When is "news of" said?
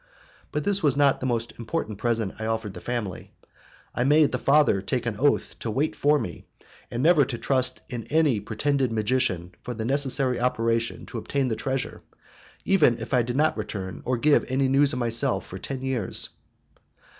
14.67-14.97